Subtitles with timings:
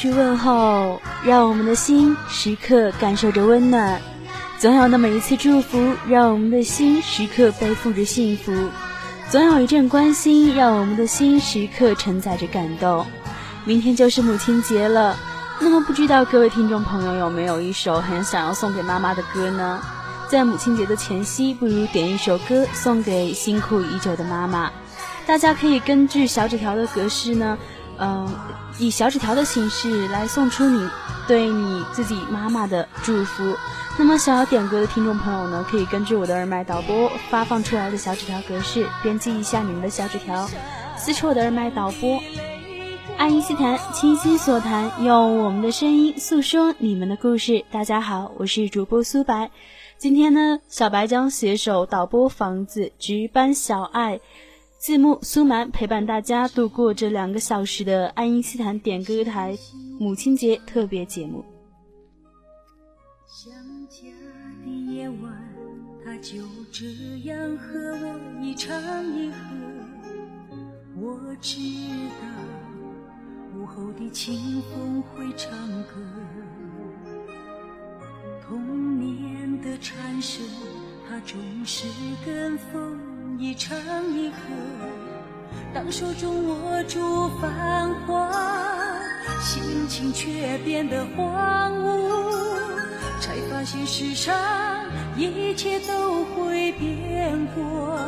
[0.00, 3.98] 去问候，让我们的心时刻感受着温暖；
[4.58, 8.50] 总有那么一次祝福，让我们的心时刻背负着幸福；
[9.28, 13.04] 总有一阵关心，让我们的心时刻承载着感动。
[13.66, 15.14] 明天就是母亲节了，
[15.60, 19.82] 那么不知道各位听众朋友有没有一首很想要送给妈妈的歌呢？
[20.30, 24.70] 在母亲节的前夕，不如点一首歌送给辛苦已久的妈妈。
[25.26, 27.58] 大家可以根据小纸条的格式呢。
[28.00, 28.26] 嗯，
[28.78, 30.88] 以小纸条的形式来送出你
[31.28, 33.54] 对你自己妈妈的祝福。
[33.98, 40.48] 那么，想要点歌的听众朋友呢，可以根据我的耳麦导播发放出来的小纸条格式，编辑一下你们的小纸条，
[40.96, 42.18] 撕出我的耳麦导播。
[43.18, 47.66] 爱因斯坦，倾心所谈，用我们的声音诉说你们的故事。
[47.70, 49.50] 大家好，我是主播苏白。
[49.98, 54.20] 今天呢，小白将携手导播房子值班小爱。
[54.80, 59.54] 字幕苏蛮陪伴大家度过这两个小时的爱因斯坦点歌台
[59.98, 61.44] 母亲节特别节目。
[63.26, 63.52] 想
[63.90, 64.06] 家
[64.64, 65.38] 的夜晚，
[66.02, 66.38] 他就
[66.72, 66.86] 这
[67.24, 68.74] 样和我一唱
[69.14, 69.36] 一和。
[70.96, 71.60] 我知
[72.18, 76.00] 道午后的清风会唱歌，
[78.48, 80.42] 童年的蝉声，
[81.06, 81.86] 它总是
[82.24, 83.09] 跟风。
[83.40, 83.74] 一唱
[84.12, 84.34] 一和，
[85.72, 88.30] 当手中握住繁华，
[89.40, 92.34] 心情却变得荒芜，
[93.18, 94.36] 才发现世上
[95.16, 97.98] 一切都会变过。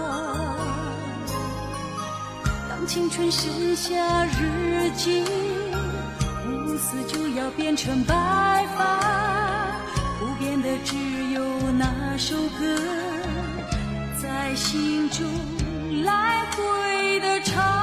[2.68, 5.24] 当青春剩下日记，
[6.46, 9.00] 乌丝就要变成白发，
[10.20, 10.94] 不变的只
[11.32, 11.42] 有
[11.78, 12.76] 那首歌。
[14.42, 15.24] 在心中
[16.02, 17.81] 来回的唱。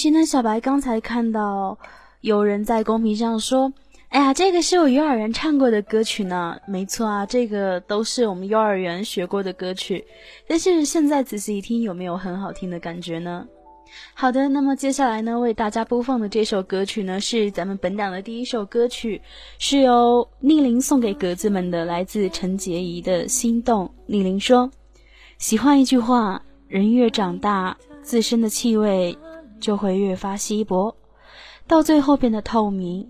[0.00, 1.78] 实呢，小白刚才看到
[2.22, 3.70] 有人在公屏上说
[4.08, 10.04] ：“哎呀，这个是我幼儿园唱过的歌曲呢。”没错啊，这个都是我们幼儿园学过的歌曲。
[10.48, 13.46] 但是现在仔细一听，有没有很好听的感觉呢？
[14.14, 19.20] 好的，那么接下来呢，为大家播放的这首歌曲呢，是咱们本档的第一首歌曲，
[19.58, 23.92] 是由逆鳞送给格子们的，来自陈洁仪的心动。
[24.06, 24.70] 逆鳞说
[25.38, 29.16] ：“喜欢一句话，人越长大，自身的气味。”
[29.60, 30.96] 就会越发稀薄，
[31.66, 33.06] 到最后变得透明，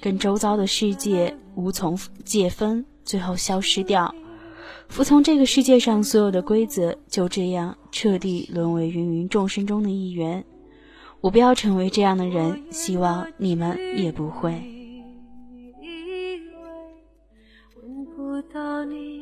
[0.00, 4.14] 跟周遭的世界无从界分，最后消失掉，
[4.88, 10.44] 服从这个世界上所有的规则，就这样彻底沦为芸芸众生中的一员。
[11.20, 14.50] 我不要成为这样的人，希望你们也不会。
[17.80, 19.21] 闻不到你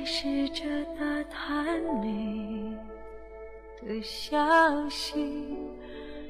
[0.00, 0.64] 还试着
[0.98, 2.74] 打探你
[3.86, 5.58] 的消息，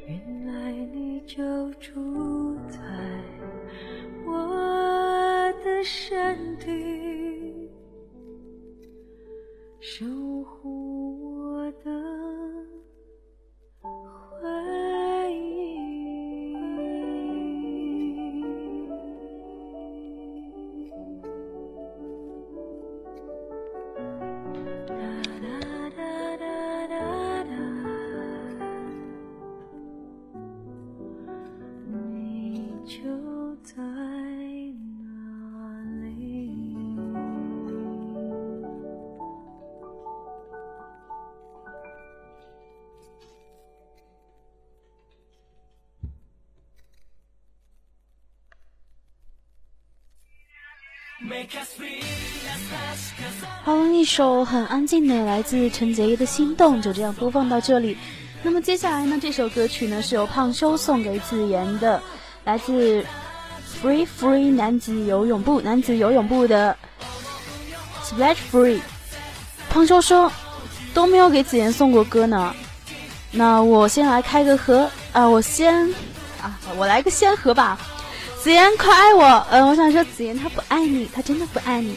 [0.09, 2.81] 原来你就住在。
[4.27, 6.90] 我的身体，
[54.01, 57.99] 一首很安静的来自陈洁仪的心动，就这样播放到这里。
[58.43, 62.03] 那么接下来呢，这首歌曲呢是由胖修送给子妍的，
[62.45, 63.05] 来自
[63.83, 66.75] Free Free 男子游泳部男子游泳部的
[68.03, 68.81] Splash Free。
[69.69, 70.33] 胖修说
[70.95, 72.55] 都没有给子妍送过歌呢，
[73.31, 75.95] 那我先来开个盒啊，我先
[76.41, 77.79] 啊，我来个先盒吧。
[78.43, 81.95] 子妍可爱我，嗯，我想说子妍她不爱你，她真的不爱你。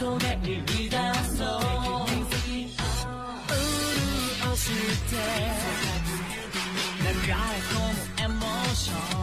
[0.00, 0.96] こで生み出
[1.36, 1.60] そう
[3.10, 4.64] 潤し
[5.10, 5.20] て
[7.00, 9.20] 流れ込むエモーション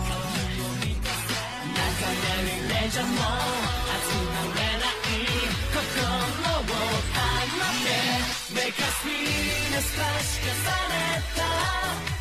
[0.78, 1.82] 流
[2.14, 5.18] れるレジャーも集まれない
[5.74, 7.26] 心を離
[7.74, 7.90] れ
[8.54, 11.02] メカスピーのスパしされ
[11.34, 11.42] た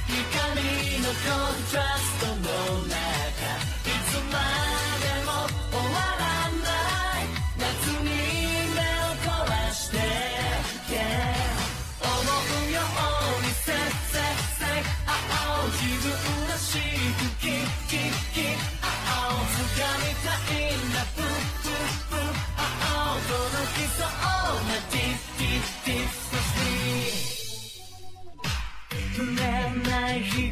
[0.09, 0.65] 光
[1.03, 2.41] のコントラストの
[2.89, 4.76] 中いつまで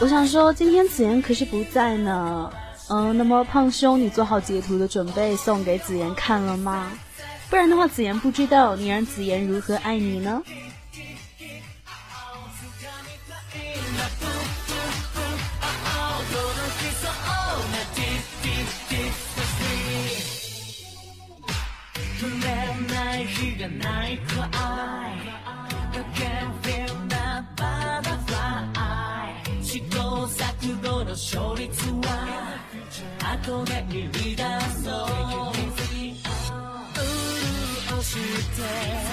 [0.00, 2.50] 我想说，今天子妍可是不在呢。
[2.90, 6.92] 嗯，那么胖兄，你做好截图的准备，送给子妍看了吗？
[7.48, 10.42] 不然的话，子妍不知道你让子妍如何爱你呢？
[23.64, 24.50] がないくらい
[25.92, 28.66] I can feel that butterfly
[29.62, 30.26] 試行
[30.82, 32.58] 後の勝率は
[33.20, 34.42] 後で言い出
[34.82, 35.08] そう
[37.88, 39.03] 潤して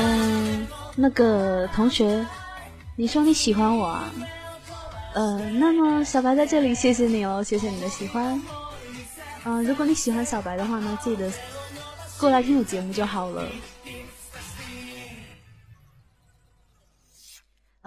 [0.00, 2.24] 嗯，那个同学，
[2.94, 4.10] 你说你喜欢我啊？
[5.14, 8.40] 呃，那么小白在这里谢谢你哦，谢谢你的喜欢。
[9.44, 11.28] 嗯、如果你喜欢小白的话呢，记得
[12.18, 13.44] 过来听我节目就好了。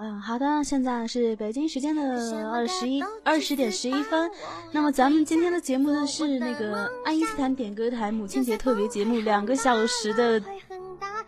[0.04, 2.02] 嗯，好的，现在是北京时间的
[2.50, 4.28] 二十一二十点十一分。
[4.72, 10.42] 那么咱们今天的节目呢是那个爱因斯坦点歌台母亲节特别节目，两个小时的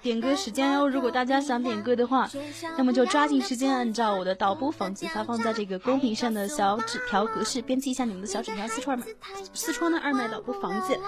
[0.03, 0.89] 点歌时间哦。
[0.89, 2.29] 如果大家想点歌的话，
[2.77, 9.07] 那么就抓紧时间按照我的导播房子发放在这个公屏上的小纸条格式，编辑一下你们的小纸条，四川麦
[9.53, 10.99] 四川的二麦导播房子，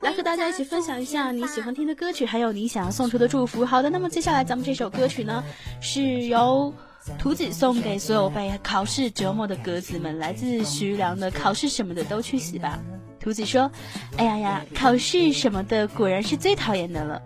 [0.00, 3.64] 来和大家一起分享一下你喜欢听的歌曲，还有你想要送出的祝福。
[3.64, 5.42] 好的，那么接下来咱们这首歌曲呢
[5.80, 6.70] 是由。
[7.18, 12.78] 图子送给所有被考试折磨的格子们，来自徐良的《考试什么的都去死吧》。
[13.22, 13.70] 图子说
[14.18, 17.20] ：“哎呀呀，考试什么的果然是最讨厌的了。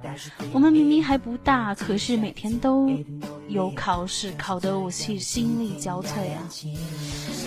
[0.53, 2.89] 我们明明还不大，可是每天都
[3.49, 6.49] 有考试，考得我是心力交瘁啊。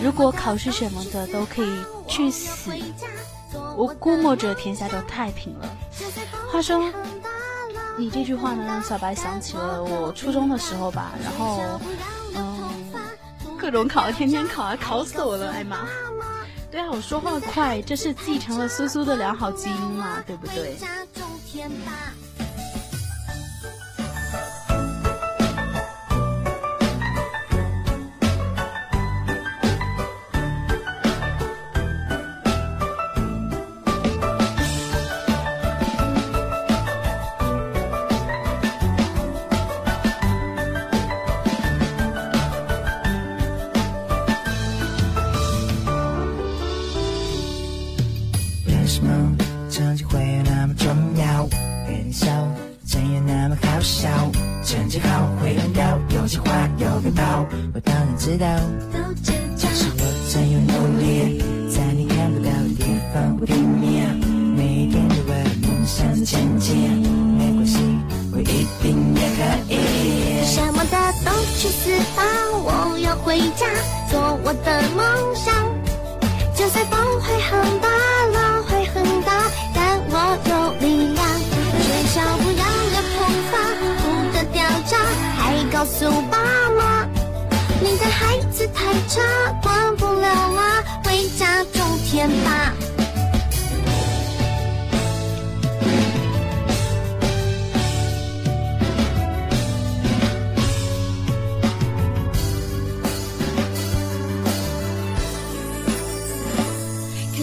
[0.04, 1.72] 如果考试什么的都可以
[2.08, 2.72] 去死，
[3.78, 5.70] 我估摸着天下就太平了。”
[6.52, 6.82] 话说。
[7.98, 11.80] 你这句话呢，让小白想起了我初中的时候吧，然后，
[13.72, 15.88] 各种考，天天考啊，考死我了，哎妈！
[16.70, 20.76] 对啊，我说话快，这是继承了苏苏的良好基因嘛，对不对？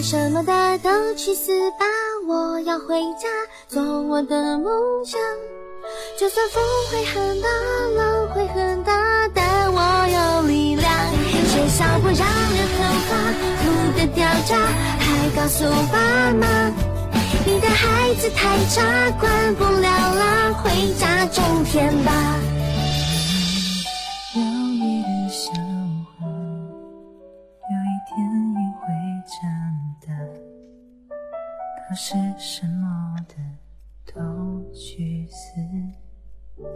[0.09, 1.85] 什么的都去死吧！
[2.27, 3.29] 我要回家
[3.67, 5.21] 做我的梦想。
[6.19, 7.47] 就算风会很大，
[7.95, 8.91] 浪会很大，
[9.35, 10.91] 但我有力量。
[11.45, 13.11] 学校不让人很发，
[13.61, 14.57] 不得掉渣，
[14.97, 16.73] 还告诉爸妈，
[17.45, 22.11] 你的孩子太差，管不了啦，回家种田吧。
[31.89, 33.33] 考试什么的
[34.13, 35.55] 都去死
[36.55, 36.69] 吧！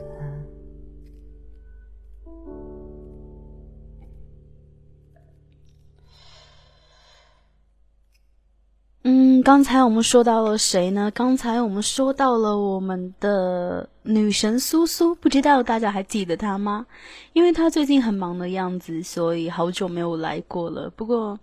[9.04, 11.12] 嗯，刚才我们说到了谁呢？
[11.14, 16.88] 刚才我们说到了我们的女神苏苏，不知道大家还记得她吗？
[17.34, 20.90] 因为她最近很忙的样子，所以好久没有来过了。
[20.90, 21.40] 不过，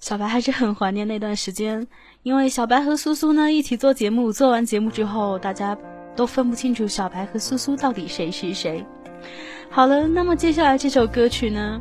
[0.00, 1.86] 小白还是很怀念那段时间，
[2.24, 5.76] 因为小白和苏苏呢一起做节目，做完节目之后，大家
[6.16, 8.82] 都分不清楚小白和苏苏到底谁是谁。
[9.68, 11.78] 好了，那么接下来这首歌曲呢，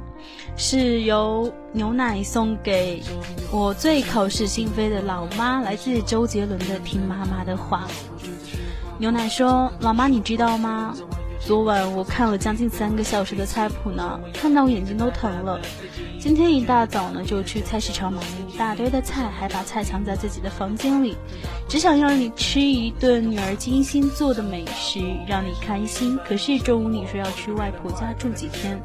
[0.58, 3.02] 是由牛奶送给
[3.54, 7.88] 我最口是心非的老妈，来自周杰伦的《听妈妈的话》。
[8.98, 10.94] 牛奶说：“老妈，你知道吗？
[11.46, 15.60] 昨晚我看了将近三个小时的菜谱呢，看到我眼睛都疼了。
[16.18, 21.18] 今天一大早呢，就去菜市场买了一大堆的菜，还把菜藏在自己的房间里，
[21.68, 26.18] 只想要你吃一顿女儿精心做的美食，让你开心。
[26.26, 28.82] 可是中午你说要去外婆家住几天，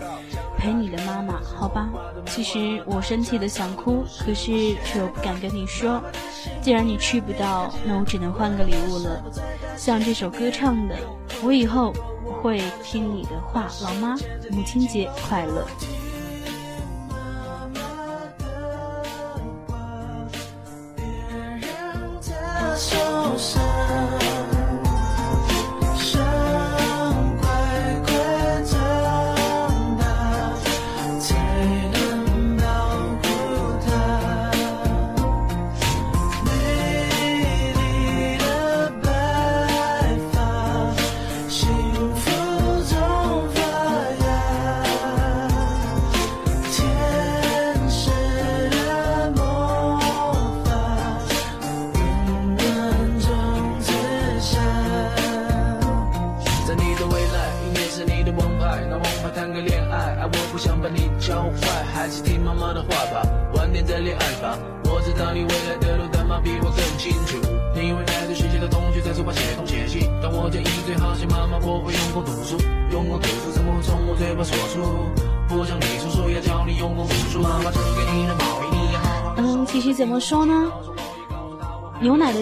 [0.56, 1.88] 陪你的妈妈，好吧？
[2.26, 6.02] 其实我生气的想哭，可是却又不敢跟你说。
[6.60, 9.22] 既然你去不到，那我只能换个礼物了。
[9.76, 10.96] 像这首歌唱的，
[11.44, 11.94] 我以后
[12.42, 14.14] 会听你的话，老妈，
[14.50, 15.66] 母亲节快乐。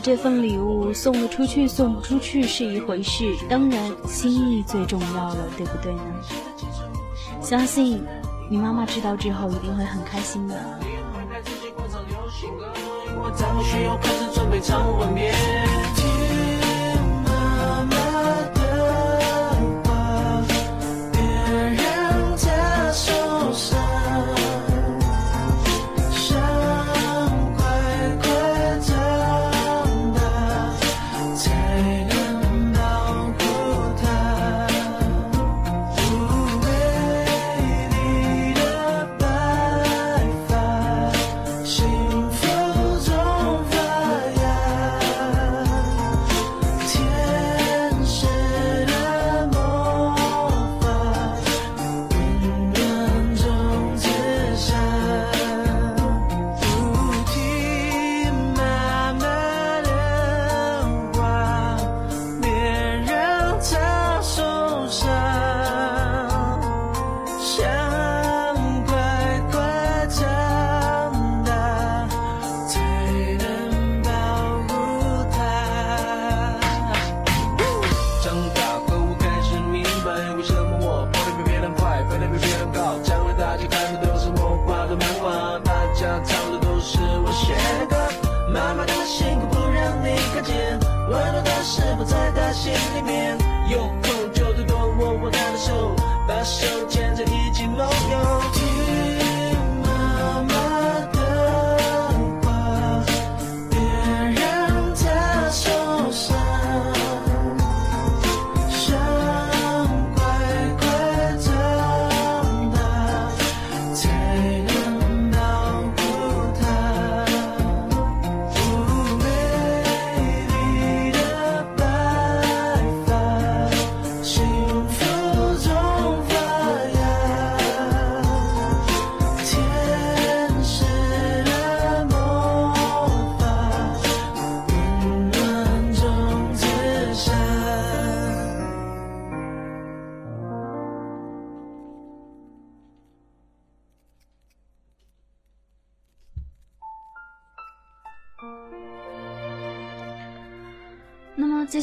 [0.07, 6.01] 这份礼物送得出去送不出去是一回事，当然心意最重要了，对不对呢？
[7.43, 8.01] 相信
[8.49, 10.55] 你妈妈知道之后一定会很开心的。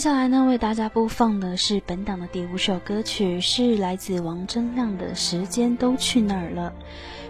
[0.04, 6.74] 接下来呢，为大家播放的是本档的第五首歌曲，是来自王铮亮的《时间都去哪儿了》，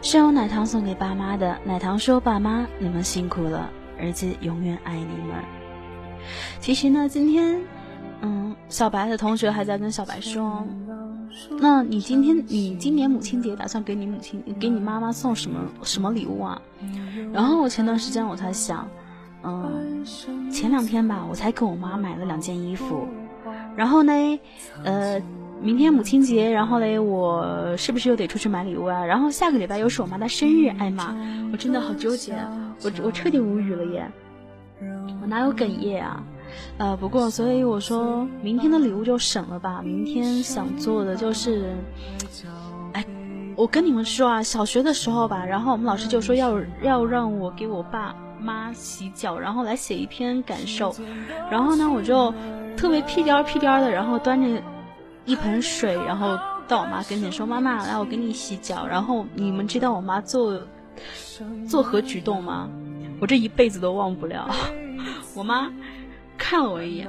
[0.02, 1.60] 是由奶糖送给爸妈的。
[1.66, 5.36] 奶糖说：“爸妈，你们辛苦了，儿子永远爱你们。”
[6.62, 7.62] 其实呢，今天，
[8.22, 10.66] 嗯，小白的同学还在跟小白说
[11.62, 16.60] ：“那你今天，你今年母亲节打算给你母亲、给你妈妈送什么什么礼物啊？”
[17.32, 18.90] 然后我前段时间我才想。
[19.44, 20.06] 嗯，
[20.50, 23.08] 前两天吧，我才给我妈买了两件衣服，
[23.76, 24.40] 然后呢，
[24.84, 25.22] 呃，
[25.62, 29.04] 明天母亲节，然后嘞，我是不是又得出去买礼物啊？
[29.06, 31.16] 然后下个礼拜又是我妈的生日，哎妈，
[31.52, 32.34] 我真的好纠结，
[32.84, 34.10] 我我彻底无语了耶，
[35.22, 36.24] 我哪有哽咽啊？
[36.78, 41.74] 呃，不过所以我说明天的礼物就省了吧，明天想做的就是，
[42.94, 43.06] 哎，
[43.56, 50.96] 我跟你们说啊，小学的时候吧，然后我们老师就说要要让我给我爸妈洗脚，然后来写一篇感受，
[51.50, 52.34] 然后呢，我就
[52.78, 54.62] 特别屁颠儿屁颠儿的，然后端着
[55.26, 60.62] 一盆水，然后到我妈跟前说：“妈妈，来我给你洗脚。”然后你们知道我妈做
[61.68, 62.70] 做何举动吗？
[63.20, 64.50] 我这一辈子都忘不了，
[65.34, 65.72] 我妈。
[66.36, 67.08] 看了我一眼，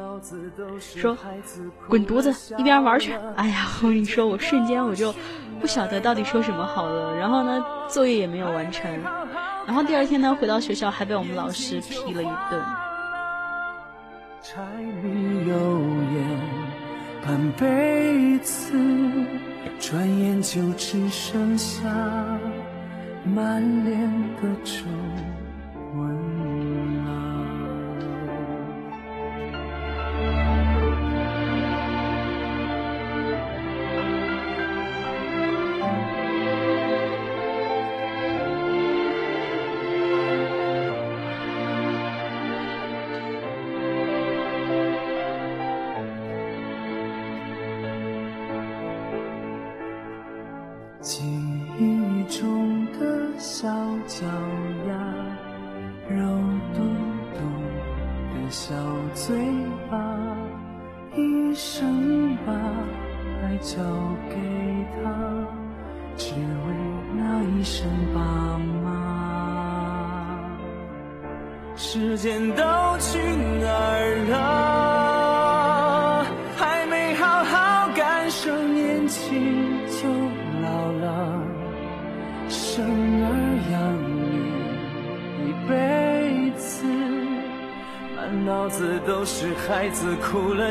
[0.79, 1.17] 说
[1.89, 5.13] ：“滚犊子，一边玩去！”哎呀，我跟你说，我瞬间我就
[5.61, 7.17] 不晓得到底说什么好了。
[7.17, 8.89] 然后呢，作业也没有完成。
[9.67, 12.63] 然后第二天呢，回到学校还被我们老师批了一顿。
[14.43, 14.63] 柴
[15.03, 15.81] 米油
[16.15, 16.41] 盐
[17.25, 18.73] 半辈子，
[19.81, 21.89] 转眼就只剩下
[23.25, 23.99] 满脸
[24.37, 24.85] 的皱
[25.97, 26.24] 纹。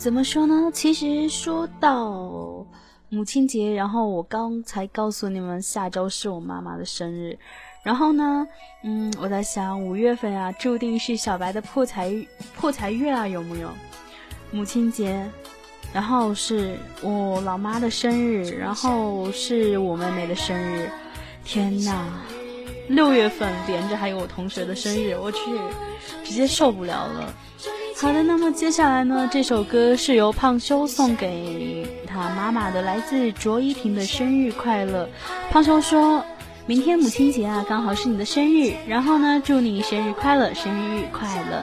[0.00, 0.70] 怎么说呢？
[0.72, 2.64] 其实说到
[3.10, 7.38] 母亲节，然后我刚才告诉你们，下周是我妈妈的生日。
[7.82, 8.46] 然后呢，
[8.82, 12.10] 嗯，我在想五月份啊，注定是小白的破财
[12.56, 13.68] 破财月啊，有木有？
[14.50, 15.22] 母亲节，
[15.92, 20.90] 然后是我老妈的生日，然后是我妹妹的生日。
[21.44, 22.08] 天呐，
[22.88, 25.40] 六月份连着还有我同学的生日，我去，
[26.24, 27.34] 直接受不了了。
[27.96, 29.28] 好的，那么接下来呢？
[29.30, 35.08] 这首歌是由胖修送给他妈妈的，来自卓依婷的生日快乐。
[35.50, 36.24] 胖修说
[36.64, 41.62] ：“明天母亲节啊，刚好是你的生日，然后呢，祝你生日快乐，生日快乐。”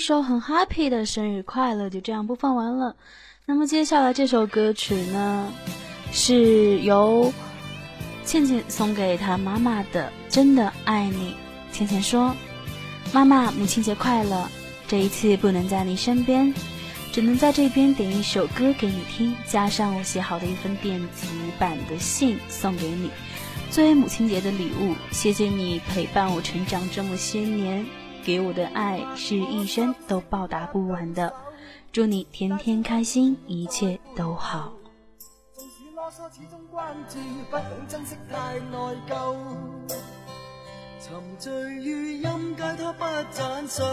[0.00, 2.96] 一首很 happy 的生日快乐就这样播放完了。
[3.44, 5.52] 那么接下来这首歌曲呢，
[6.10, 7.30] 是由
[8.24, 11.34] 倩倩送给她妈妈的《真的爱你》。
[11.76, 12.34] 倩倩说
[13.12, 14.48] ：“妈妈，母亲节快乐！
[14.88, 16.54] 这一次不能在你身边，
[17.12, 21.26] 只能在这边点一首歌给你听，加上我写好的一份电子
[21.58, 23.10] 版的信送给你，
[23.70, 24.94] 作为母亲节的礼物。
[25.10, 27.84] 谢谢你陪伴我成长这么些年，
[28.24, 31.32] 给我的爱是一生都报答不完的。”
[31.92, 34.72] 祝你天天开心，一切都好。
[35.52, 37.18] 纵使啰嗦，始终关注，
[37.50, 38.78] 不懂珍惜，太内
[39.08, 39.36] 疚。
[41.00, 43.84] 沉醉于音阶，他不赞赏。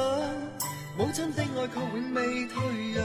[0.95, 3.03] 母亲的爱却永未退让。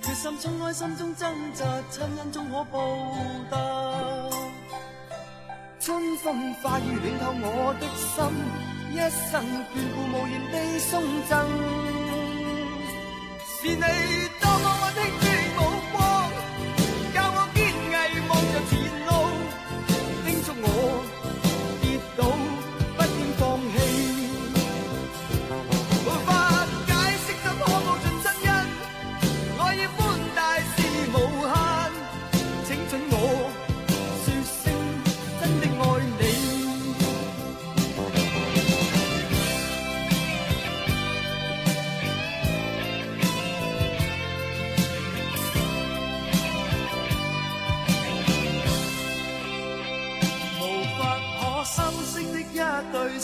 [0.00, 2.78] 决心冲开心中挣扎，亲恩终可报
[3.50, 3.56] 答。
[5.80, 6.82] 春风化雨
[7.18, 8.24] 暖透我的心，
[8.92, 11.30] 一生眷顾无言地送赠。
[13.62, 13.82] 是你
[14.40, 15.19] 多么温馨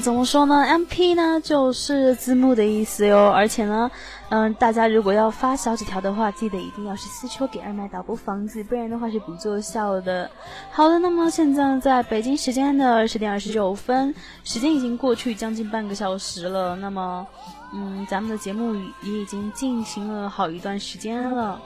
[0.00, 3.30] 怎么说呢？M P 呢就是字幕的意思哟。
[3.30, 3.90] 而且呢，
[4.30, 10.30] 嗯，大家如果要发小纸条的话，记得一定要是私戳给二麦导播房子，不然的话是不作效的。
[10.70, 16.74] 好的，那么现在在北京时间的二十点二十九分，时间已经过去将近半个小时了。
[16.76, 17.26] 那么，
[17.74, 21.60] 嗯，咱们的节目也已经进行了好一段时间了。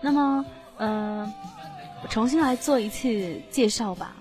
[0.00, 0.44] 那么，
[0.78, 1.32] 嗯，
[2.08, 3.08] 重新来做一次
[3.50, 4.14] 介绍吧。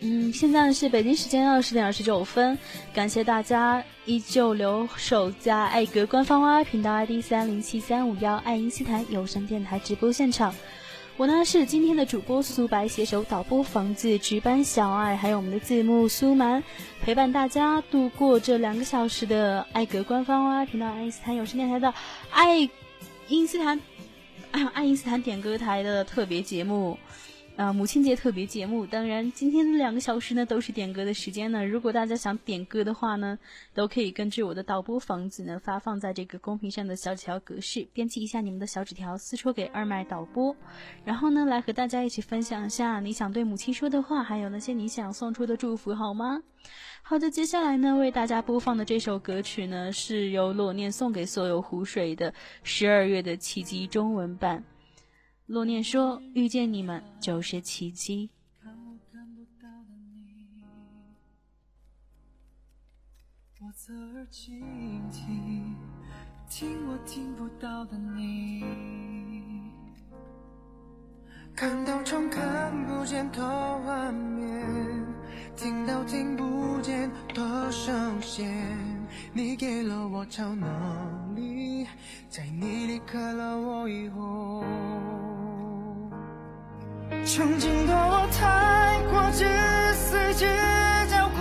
[0.00, 2.56] 嗯，现在是北京时间二十点二十九分，
[2.94, 10.54] 感谢大家依旧留守在爱格官方 Y 频道 ID 三零七三五幺爱因斯坦有声电台直播现场。
[11.16, 16.62] 我呢是今天的主播苏白，携手导播房子值班小爱，还有我们的字幕苏蛮，
[17.02, 21.92] 陪伴大家度过这两个小时的爱格官方 Y 频道爱因斯坦有声电台的
[22.30, 22.70] 爱
[23.26, 23.80] 因斯坦
[24.52, 26.96] 爱因斯坦点歌台的特别节目。
[27.58, 31.66] 啊，母亲节特别节目，当然今天两个小时呢都是点歌的时间呢。
[31.66, 33.36] 如果大家想点歌的话呢，
[33.74, 40.54] 都可以根据我的导播房子呢发放在这个公屏上的小纸条格式，编辑一下你们的小纸条，私戳给二麦导播，
[41.04, 46.40] 然后呢来和大家一起分享一下你想对母亲说的话，还有那些你想送出的祝福，好吗？
[47.02, 54.62] 好的，接下来呢为大家播放的这首歌曲呢是由洛念送给所有湖水的十二月的奇迹中文版。
[55.48, 58.28] 路念说遇见你们就是奇迹。
[58.62, 60.62] 看我看不到的你
[63.58, 64.60] 我侧耳倾
[65.10, 65.74] 听
[66.50, 68.62] 听我听不到的你。
[71.56, 73.40] 看到窗看不见的
[73.80, 74.62] 画面
[75.56, 78.78] 听到听不见的声线。
[79.32, 81.86] 你给了我超能力
[82.28, 84.62] 在你离开了我以后。
[87.28, 89.44] 曾经的我太过自
[89.92, 90.46] 私，只
[91.10, 91.38] 照顾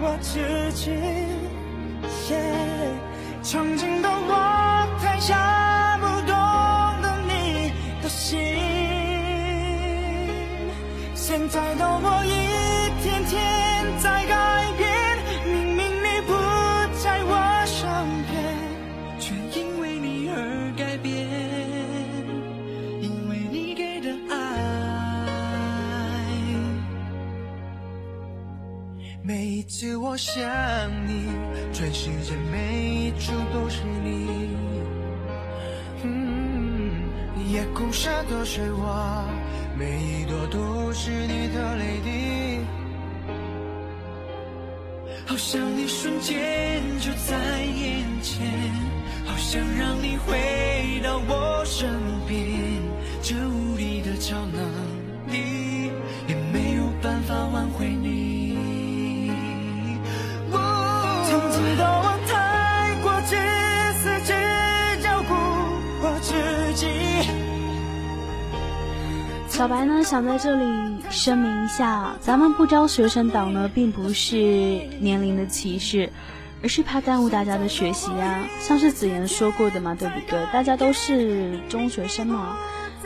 [0.00, 0.90] 我自己。
[3.42, 6.34] 曾经的我太傻，不懂
[7.02, 7.70] 得你
[8.02, 8.38] 的心。
[11.14, 12.48] 现在的我一
[13.02, 14.59] 天天在改
[29.70, 30.42] 次我想
[31.06, 31.26] 你，
[31.72, 34.50] 全世界每一处都是你。
[36.02, 36.90] 嗯，
[37.48, 39.24] 夜空下的水花，
[39.78, 42.58] 每一朵都是你的泪滴。
[45.24, 48.44] 好想一瞬间就在眼前，
[49.24, 51.88] 好想让你回到我身
[52.26, 52.42] 边。
[53.22, 54.60] 这无力的超能
[55.30, 55.92] 力，
[56.26, 57.86] 也没有办法挽回
[69.60, 70.64] 小白呢，想在这里
[71.10, 74.34] 声明一下，咱们不招学生党呢，并不是
[75.00, 76.10] 年龄的歧视，
[76.62, 78.42] 而是怕耽误大家的学习啊。
[78.58, 80.46] 像是子言说过的嘛，对不对？
[80.50, 82.56] 大家都是中学生嘛，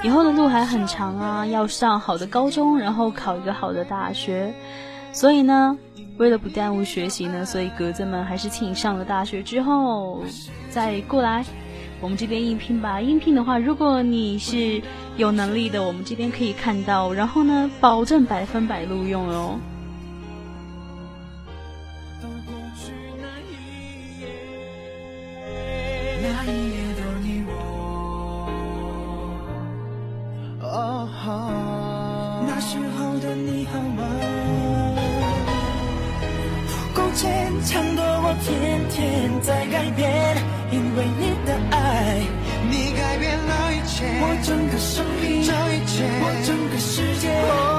[0.05, 4.55] 以后的路还很长啊，要上好的高中，然后考一个好的大学。
[5.11, 5.77] 所以呢，
[6.19, 10.23] 为了不耽误学习呢，所以格子们还是请上了大学之后
[10.71, 11.45] 再过来。
[12.05, 14.83] 我们这边应聘吧，应聘的话，如果你是
[15.17, 19.59] 有能力的，我们这边可以看到，然后呢，保证百分百录用哦。
[23.23, 24.29] 那一夜，
[26.21, 27.51] 那一夜的你我，
[30.61, 31.09] 哦，
[32.47, 34.01] 那时候的你和我，
[36.69, 40.37] 不够坚强的我天天在改变，
[40.71, 41.33] 因为你
[41.75, 42.21] 爱，
[42.71, 47.74] 你改变了一切，我整个生命，这一切，我整个世界。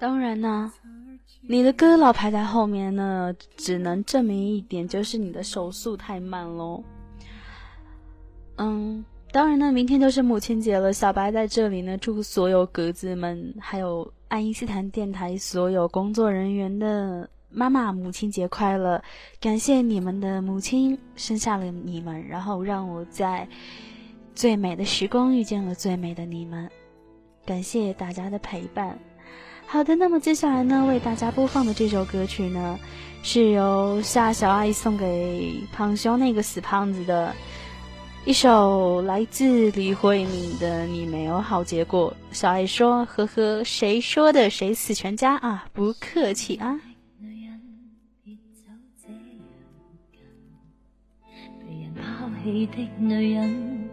[0.00, 0.72] 当然呢，
[1.42, 6.82] 你的歌老排在后面呢，只能证明一点，就是你的手速太慢喽。
[8.56, 19.02] 嗯，当然呢，明天就是母亲节了，小白在这里呢，祝所有格子们，还有爱因斯坦电台所有工作人员的妈妈母亲节快乐！
[19.38, 23.46] 感谢你们的母亲生下了你们，然后让我在
[24.34, 26.70] 最美的时光遇见了最美的你们。
[27.44, 28.98] 感谢大家的陪伴。
[29.72, 32.76] 好的，那么接下来呢，为大家播放的这首歌曲呢，
[33.22, 37.32] 是由夏小爱送给胖兄那个死胖子的
[38.24, 42.12] 一首来自李慧敏的《你没有好结果》。
[42.36, 44.50] 小爱说：“呵呵，谁说的？
[44.50, 45.64] 谁死全家啊？
[45.72, 46.80] 不客气啊。”，
[51.60, 53.88] 被人抛弃的女人。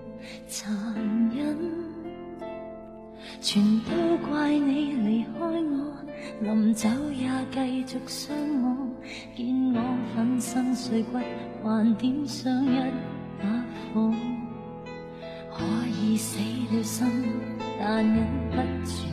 [3.47, 5.95] 全都怪你离开我，
[6.41, 8.75] 临走也继续伤我，
[9.37, 9.81] 见我
[10.13, 11.17] 粉身碎骨，
[11.63, 12.77] 还点上一
[13.41, 13.47] 把
[13.93, 14.13] 火，
[15.49, 16.37] 可以死
[16.75, 17.07] 了心，
[17.79, 18.17] 但忍
[18.49, 19.05] 不住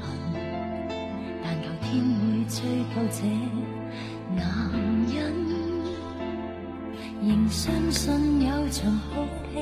[0.00, 0.08] 恨。
[1.42, 3.20] 但求天会追究这
[4.34, 4.72] 男
[5.12, 5.43] 人，
[7.22, 9.58] 仍相信有场好戏，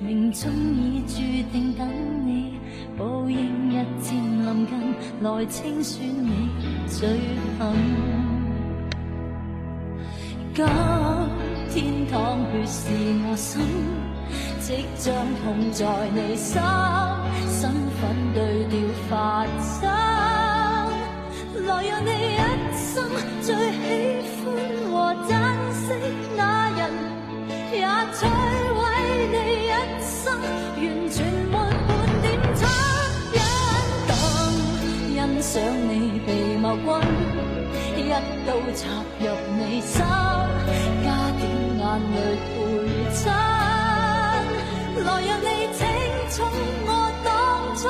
[0.00, 1.16] 命中已注
[1.52, 1.88] 定等
[2.26, 2.58] 你，
[2.96, 6.48] 报应日渐临近，来清算你
[6.86, 7.08] 罪
[7.58, 7.74] 行。
[10.54, 10.64] 今
[11.70, 12.90] 天淌血是
[13.28, 13.60] 我心。
[14.58, 16.60] 即将痛在你心，
[17.48, 18.00] 身份
[18.34, 18.74] 对调
[19.08, 19.88] 发生，
[21.64, 22.36] 来让你一
[22.74, 22.84] 生
[23.40, 23.86] 最喜
[24.42, 24.44] 欢
[24.90, 24.92] 和
[25.28, 25.30] 珍
[25.72, 25.86] 惜
[26.36, 26.42] 那，
[27.76, 28.18] 也摧
[28.74, 28.78] 毁
[29.32, 29.34] 你
[29.66, 29.70] 一
[30.02, 30.24] 生，
[30.76, 31.16] 完全
[31.50, 31.54] 没
[31.86, 31.88] 半
[32.22, 32.24] 点
[32.56, 32.58] 恻
[33.34, 33.38] 隐。
[34.08, 34.10] 更
[35.12, 35.52] 欣赏
[35.88, 35.90] 你
[36.26, 36.86] 被矛棍
[37.96, 37.98] 一
[38.46, 38.80] 刀插
[39.20, 39.24] 入
[39.58, 39.94] 你心，
[41.04, 41.06] 加
[41.36, 41.42] 点
[41.78, 41.82] 眼
[42.14, 42.16] 泪
[42.46, 42.54] 陪
[43.14, 43.18] 衬。
[45.04, 45.80] 来让你清
[46.30, 46.34] 楚
[46.86, 46.90] 我
[47.24, 47.26] 当
[47.76, 47.82] 初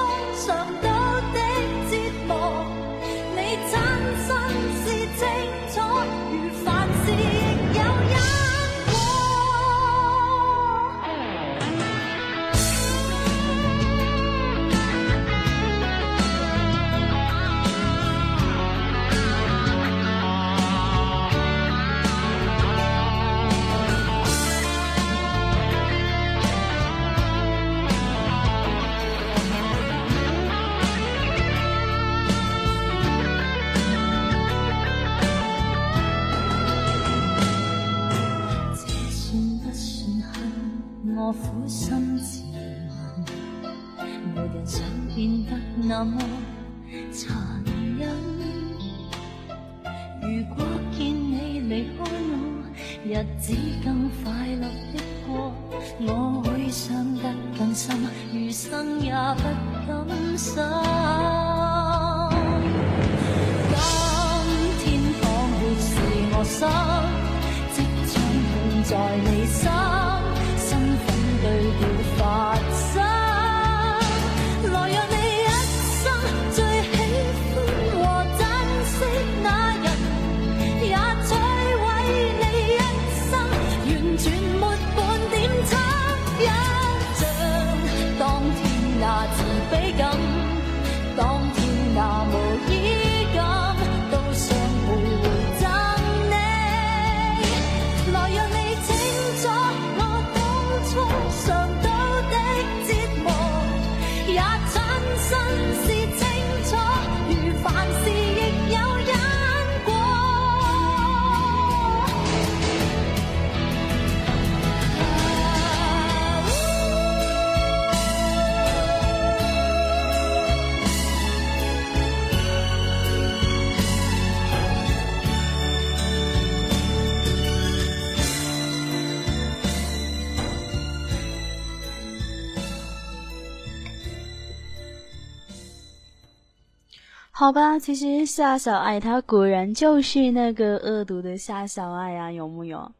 [137.39, 142.91] 好吧，其实夏小爱她果然就是那个恶毒的夏小爱啊，有木有？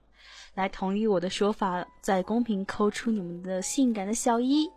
[0.55, 4.71] 来同意我的说法，在公屏扣出你们的性感的小一。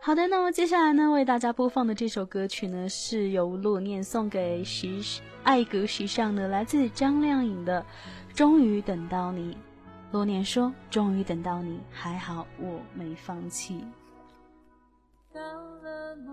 [0.00, 4.88] 好的，那么接下来呢，为大家播放的这首歌曲呢，是由洛念送给时
[5.42, 7.84] 爱格时尚的，来自张靓颖的
[8.34, 9.52] 《终于等到你》。
[10.10, 13.84] 洛念说：“终于等到你，还好我没放弃。”
[15.34, 16.32] 到了某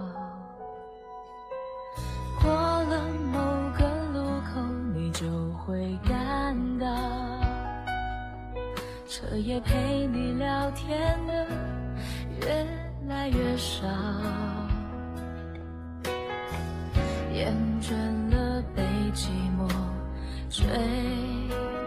[5.71, 6.85] 会感到，
[9.07, 11.47] 彻夜陪你聊天的
[12.41, 12.67] 越
[13.07, 13.87] 来越少，
[17.33, 17.93] 厌倦
[18.35, 19.65] 了被寂寞
[20.49, 20.67] 追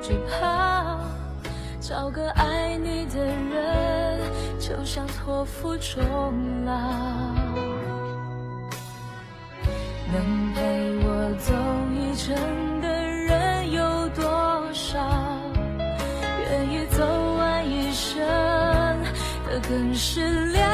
[0.01, 0.99] 着跑，
[1.79, 4.19] 找个爱你的人，
[4.59, 7.44] 就像托付终老。
[19.97, 20.74] 是两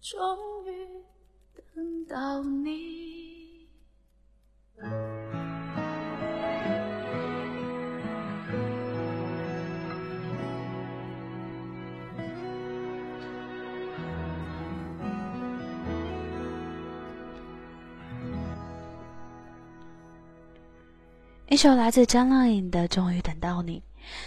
[0.00, 0.16] 终
[0.66, 0.86] 于
[1.74, 3.66] 等到你。
[21.50, 23.80] 一首来自张靓颖的《终于等到你》。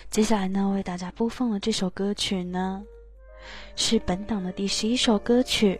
[0.10, 2.84] 接下来呢，为大家播放的这首歌曲呢，
[3.76, 5.80] 是本档的第十一首歌曲，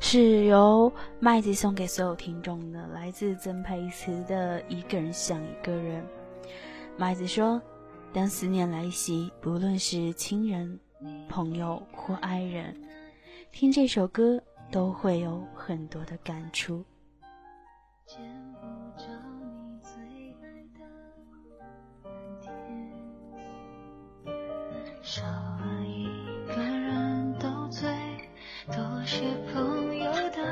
[0.00, 6.02] 是由麦子送给所有听众的，来自曾沛慈的《一个人想一个人》。
[6.96, 7.60] 麦子说
[8.12, 10.78] ：“当思念来袭，不论是亲人、
[11.28, 12.76] 朋友或爱人，
[13.50, 16.84] 听这首歌都会有很多的感触。”
[18.04, 18.18] 见
[18.60, 18.66] 不
[19.00, 19.04] 着
[19.40, 19.92] 你最
[20.42, 20.44] 爱
[20.76, 20.84] 的
[29.04, 29.20] 些
[29.52, 30.42] 朋友的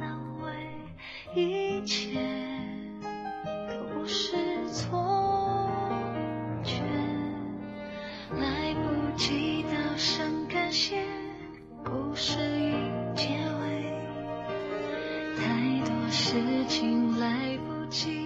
[0.00, 2.18] 安慰，一切
[3.68, 4.36] 都不是
[4.70, 5.68] 错
[6.62, 6.82] 觉，
[8.38, 11.02] 来不及道声感谢，
[11.84, 12.72] 故事已
[13.16, 13.26] 结
[13.60, 13.92] 尾。
[15.36, 16.36] 太多事
[16.68, 18.25] 情来不及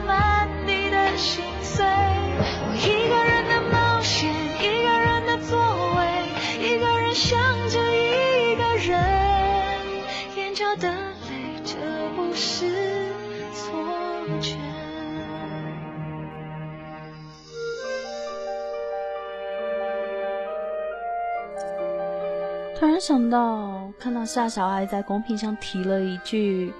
[23.01, 26.71] 想到，看到夏小爱在公屏上提了一句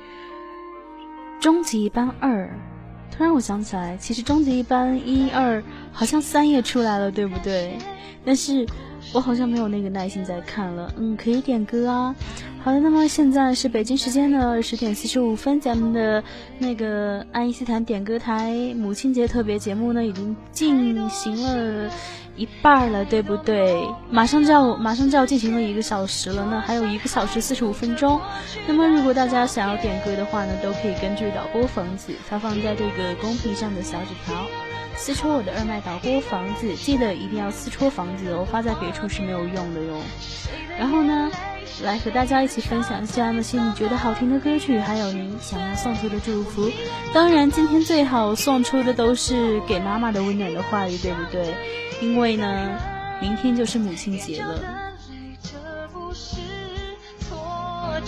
[1.42, 2.48] “终极一班二”，
[3.10, 7.76] 突然我想起来，其实终极一班一二好像三也出来了，对不对？
[8.24, 8.68] 但是
[9.14, 10.94] 我好像没有那个耐心再看了。
[10.98, 12.16] 嗯，可以点歌啊。
[12.64, 16.24] 好的，那么现在是北京时间的十点四十五分，咱们的
[16.60, 21.90] 那个爱因斯坦点歌台母亲节特别节目呢，已经进行了
[22.38, 23.84] 一半了，对不对？
[24.12, 28.22] 马上就要马上就要进行了一个小时了那，还有一个小时四十五分钟。
[28.68, 34.36] 那么如果大家想要点歌的话呢，都可以根据导播房子发放在这个公屏上的小纸条，
[35.04, 40.00] 撕戳我的二麦导播房子，记得一定要撕戳房子哦，发在别处是没有用的哟。
[40.78, 41.32] 然后呢？
[41.82, 46.70] 来和大家一起分享一下那些你觉得好听的歌曲，还有你想要送出的祝福。
[47.12, 51.56] 当然，今天最好送出的都是给妈妈的温暖的话语，对不对？
[52.00, 52.78] 因为呢，
[53.20, 54.60] 明天就是母亲节了。
[57.82, 58.00] 那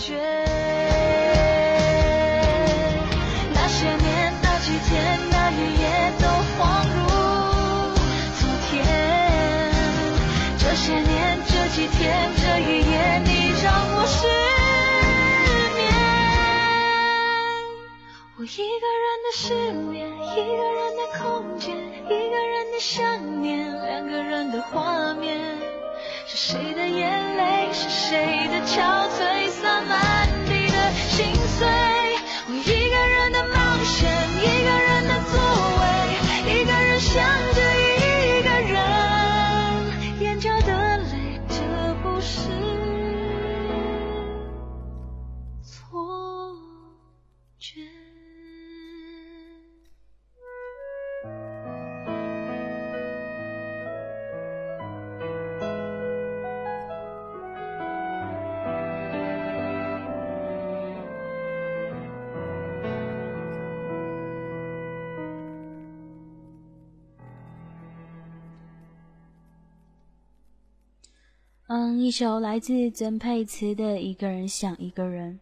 [72.04, 75.40] 一首来自曾沛慈的《一个人想一个人》。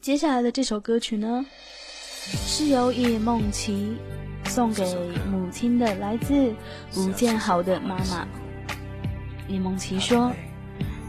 [0.00, 1.44] 接下来的这首歌曲呢，
[2.46, 3.96] 是由叶梦琪
[4.44, 4.84] 送给
[5.28, 6.54] 母亲的，来自
[6.96, 8.28] 吴建豪的妈妈。
[9.48, 10.32] 叶梦琪说：“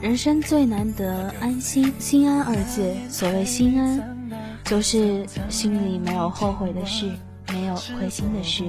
[0.01, 2.91] 人生最难得安心，心安二字。
[3.11, 4.17] 所谓心安，
[4.65, 7.07] 就是心里没有后悔的事，
[7.49, 8.63] 没有亏心的事，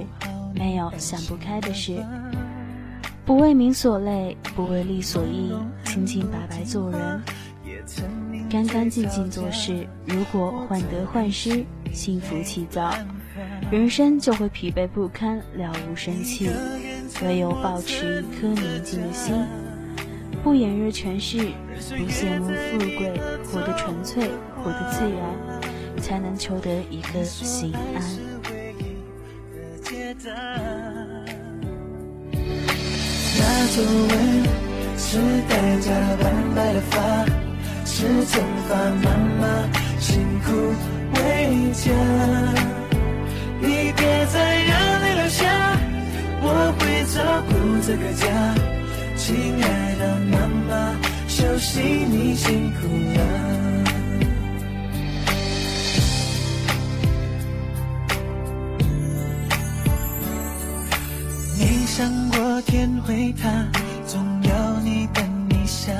[0.53, 2.05] 没有想不开的事。”
[3.29, 5.51] 不为名所累，不为利所役，
[5.85, 7.21] 清清白白做人，
[8.49, 9.87] 干干净净做事。
[10.07, 11.63] 如果患得患失，
[11.93, 12.91] 心浮气躁，
[13.69, 16.49] 人生就会疲惫不堪，了无生气。
[17.23, 19.35] 唯有保持一颗宁静的心，
[20.43, 21.37] 不炎热权势，
[21.75, 23.13] 不羡慕富贵，
[23.45, 24.27] 活得纯粹，
[24.63, 28.01] 活得自然，才能求得一个心安。
[33.71, 34.11] 皱纹
[34.97, 35.17] 是
[35.47, 35.91] 代价
[36.21, 36.95] 斑白的发，
[37.85, 39.07] 是惩罚妈
[39.39, 39.41] 妈
[39.99, 40.09] 辛
[40.43, 40.47] 苦
[41.13, 41.17] 为
[41.73, 41.83] 家。
[43.61, 45.77] 你别再让泪流下，
[46.41, 46.45] 我
[46.79, 46.81] 会
[47.13, 47.15] 照
[47.47, 47.51] 顾
[47.85, 48.25] 这个家。
[49.15, 50.01] 亲爱的
[50.31, 50.33] 妈
[50.67, 50.71] 妈，
[51.27, 53.58] 休息你辛苦了。
[61.99, 63.49] 想过天会塌，
[64.07, 65.91] 总要你等一下。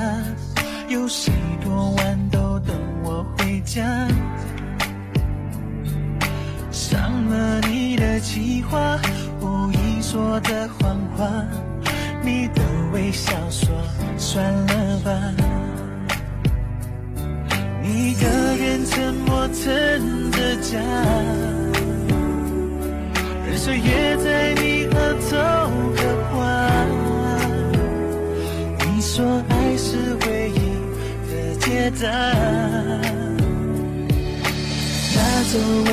[0.87, 1.29] 有谁
[1.61, 2.73] 多晚都等
[3.03, 3.83] 我回家。
[6.71, 8.97] 伤了你的计划，
[9.41, 11.29] 无意说的谎话，
[12.23, 12.61] 你的
[12.93, 13.69] 微笑说
[14.17, 15.11] 算了吧。
[17.83, 18.25] 一个
[18.55, 20.79] 人沉默撑着家，
[23.59, 24.95] 岁月在你额
[25.29, 25.35] 头
[25.93, 25.99] 刻
[26.31, 26.37] 划，
[28.79, 29.01] 你。
[29.01, 30.55] 说爱是唯一
[31.27, 32.07] 的解答。
[35.13, 35.17] 那
[35.51, 35.89] 皱纹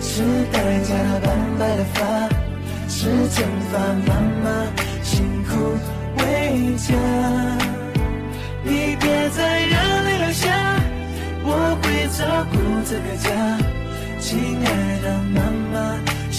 [0.00, 0.22] 是
[0.52, 1.26] 代价斑
[1.58, 1.98] 白的发，
[2.88, 3.74] 是惩罚
[4.06, 4.14] 妈
[4.44, 4.46] 妈
[5.02, 5.50] 辛苦
[6.18, 6.22] 为
[6.76, 6.94] 家。
[8.62, 9.74] 你别再让
[10.04, 10.44] 泪流下，
[11.42, 11.84] 我会
[12.16, 12.54] 照顾
[12.88, 13.26] 这个家。
[14.20, 14.66] 亲爱
[15.02, 15.40] 的妈
[15.72, 15.74] 妈，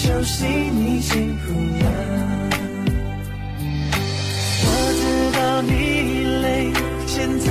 [0.00, 1.86] 休息你辛苦了。
[4.62, 4.66] 我
[5.00, 5.02] 知
[5.36, 5.72] 道你
[6.40, 6.72] 累，
[7.04, 7.50] 现在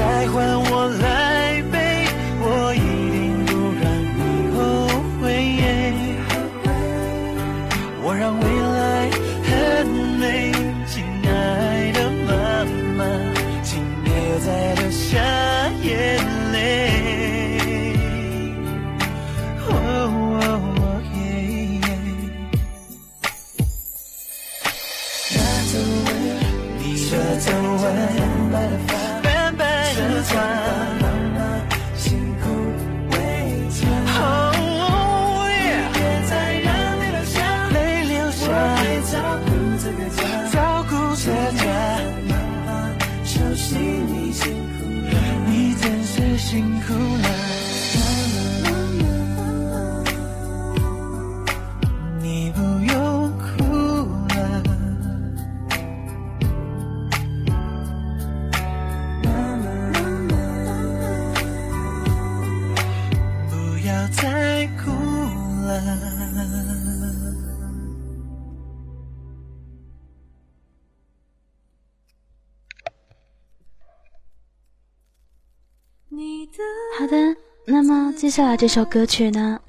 [78.38, 79.60] 下来这首歌曲呢，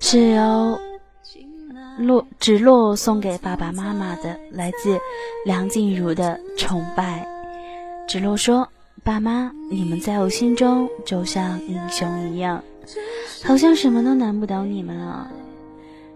[0.00, 0.76] 是由
[1.96, 4.98] 洛芷洛送给爸爸妈妈的，来自
[5.44, 7.24] 梁静茹的《崇拜》。
[8.08, 8.68] 芷洛说
[9.04, 12.60] ：“爸妈，你们在我心中就像英雄一样，
[13.44, 15.30] 好像什么都难不倒你们啊！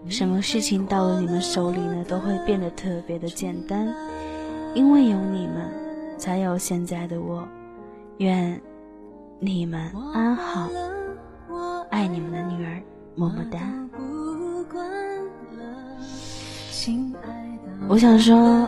[0.09, 3.87] 什么事情到了你们手里呢，都会变得特别的简单，
[4.73, 5.65] 因为有你们，
[6.17, 7.47] 才有现在的我。
[8.17, 8.61] 愿。”
[9.43, 10.69] 你们安好，
[12.01, 12.81] 爱你们的女儿，
[13.13, 13.59] 么么哒。
[17.87, 18.67] 我想说，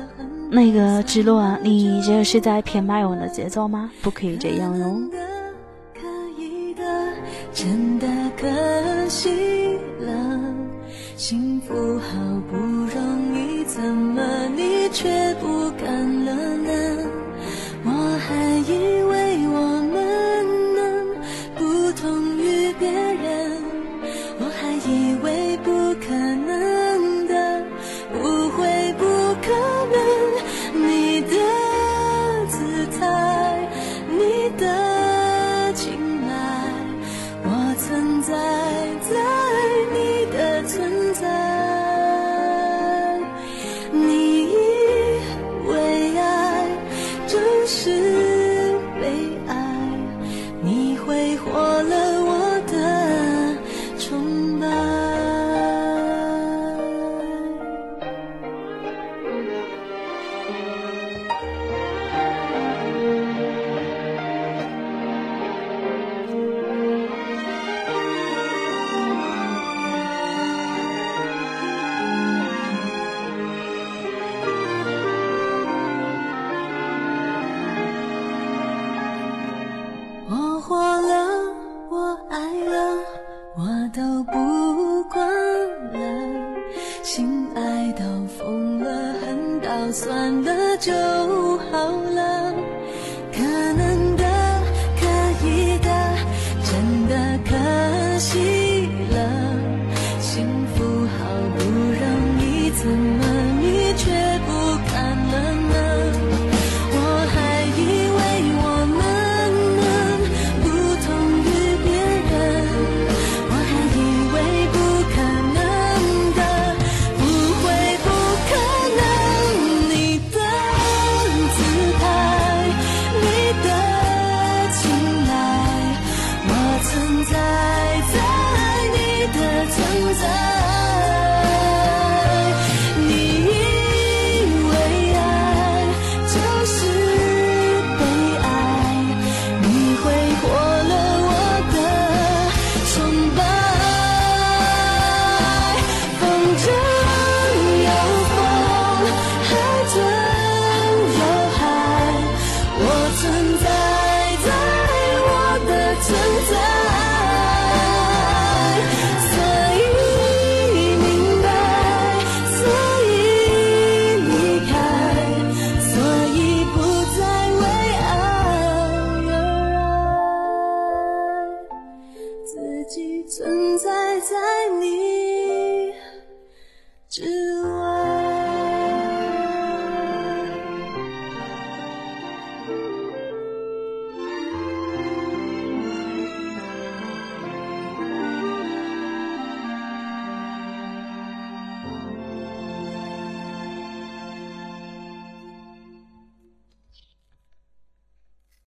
[0.52, 3.90] 那个之路啊，你这是在偏卖我的节奏吗？
[4.04, 5.02] 不可以这样哟。
[7.52, 8.08] 真的
[8.38, 8.48] 可
[9.10, 10.40] 惜了，
[11.16, 12.20] 幸福好
[12.52, 14.22] 不容易，怎么
[14.56, 16.23] 你却不敢